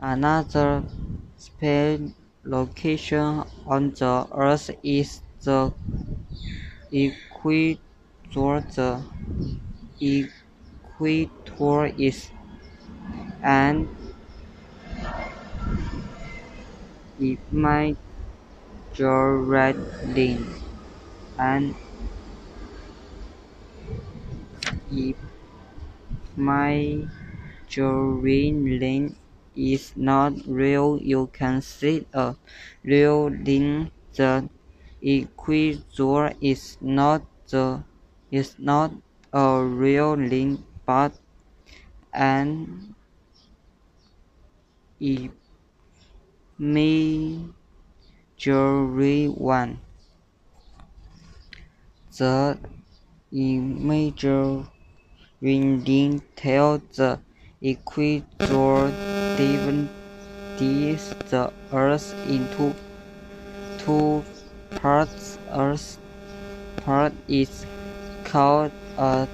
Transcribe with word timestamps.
Another 0.00 0.84
special 1.36 2.12
location 2.44 3.42
on 3.66 3.90
the 3.98 4.28
Earth 4.32 4.70
is 4.84 5.22
the 5.42 5.72
equator. 6.92 7.78
The 9.98 10.28
equator 10.84 11.86
is 11.98 12.30
an 13.42 13.88
imaginary 17.18 17.98
line. 20.14 20.46
An 21.36 21.74
imaginary 26.36 27.02
is 29.58 29.92
not 29.96 30.32
real. 30.46 31.00
You 31.02 31.28
can 31.32 31.60
see 31.60 32.06
a 32.14 32.36
real 32.84 33.30
line. 33.30 33.90
The 34.14 34.48
equator 35.02 36.32
is 36.40 36.78
not 36.80 37.22
the 37.50 37.82
is 38.30 38.54
not 38.58 38.92
a 39.32 39.64
real 39.64 40.16
line 40.16 40.64
but 40.86 41.12
an 42.12 42.94
imaginary 45.00 47.52
one. 49.26 49.80
The 52.16 52.58
imaginary 53.32 54.66
line 55.42 56.22
tells 56.36 56.82
the 56.96 57.20
equator 57.60 58.94
divides 59.38 61.14
the 61.30 61.52
Earth 61.72 62.14
into 62.26 62.74
two 63.76 64.24
parts. 64.70 65.38
Earth 65.48 65.98
part 66.76 67.12
is 67.28 67.64
called 68.24 68.72
a 68.96 69.28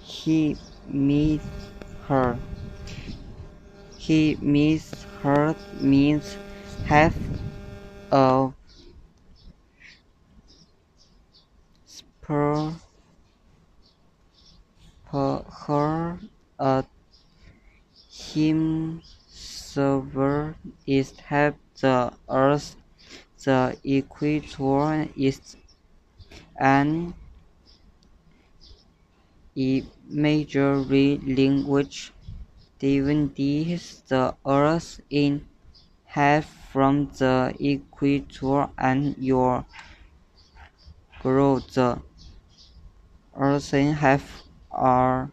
hemisphere. 0.00 1.42
Hemisphere 4.00 5.56
means 5.80 6.38
half 6.86 7.14
a 8.10 8.50
sphere. 11.86 12.72
A 16.56 16.84
hemisphere 18.34 19.04
is 20.86 21.12
half 21.18 21.54
the 21.80 22.12
Earth. 22.28 22.76
The 23.44 23.76
equator 23.84 25.08
is 25.16 25.56
an 26.58 27.14
imaginary 29.56 31.18
which 31.66 32.12
divides 32.78 34.02
the 34.08 34.34
Earth 34.46 35.00
in 35.10 35.46
half 36.04 36.46
from 36.72 37.10
the 37.18 37.54
equator 37.58 38.68
and 38.78 39.16
your 39.18 39.66
globe. 41.20 41.62
The 41.74 42.00
eastern 43.36 43.92
half 43.94 44.42
are 44.70 45.30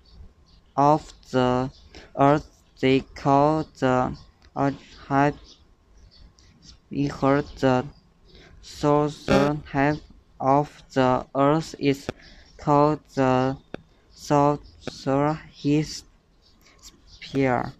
of 0.75 1.13
the 1.31 1.71
Earth 2.17 2.50
they 2.81 3.01
call 3.01 3.63
the 3.79 4.17
hemisphere. 4.55 5.35
The 7.61 7.85
southern 8.61 9.63
half 9.71 9.99
of 10.39 10.83
the 10.93 11.25
Earth 11.35 11.75
is 11.79 12.09
called 12.57 12.99
the 13.15 13.57
southern 14.11 15.39
hemisphere. 15.63 16.05